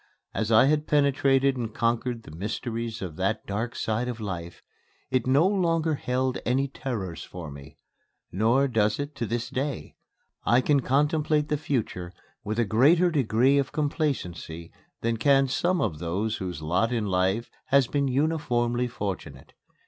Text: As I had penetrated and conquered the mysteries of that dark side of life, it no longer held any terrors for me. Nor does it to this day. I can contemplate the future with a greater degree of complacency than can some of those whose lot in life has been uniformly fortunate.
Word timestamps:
As 0.33 0.51
I 0.51 0.65
had 0.65 0.87
penetrated 0.87 1.57
and 1.57 1.71
conquered 1.75 2.23
the 2.23 2.31
mysteries 2.35 3.03
of 3.03 3.17
that 3.17 3.45
dark 3.45 3.75
side 3.75 4.07
of 4.07 4.19
life, 4.19 4.63
it 5.11 5.27
no 5.27 5.45
longer 5.47 5.93
held 5.93 6.39
any 6.43 6.67
terrors 6.67 7.23
for 7.23 7.51
me. 7.51 7.77
Nor 8.31 8.67
does 8.67 8.97
it 8.99 9.13
to 9.17 9.27
this 9.27 9.47
day. 9.51 9.95
I 10.43 10.59
can 10.59 10.79
contemplate 10.79 11.49
the 11.49 11.55
future 11.57 12.13
with 12.43 12.57
a 12.57 12.65
greater 12.65 13.11
degree 13.11 13.59
of 13.59 13.71
complacency 13.71 14.71
than 15.01 15.17
can 15.17 15.47
some 15.47 15.79
of 15.79 15.99
those 15.99 16.37
whose 16.37 16.63
lot 16.63 16.91
in 16.91 17.05
life 17.05 17.51
has 17.65 17.85
been 17.85 18.07
uniformly 18.07 18.87
fortunate. 18.87 19.53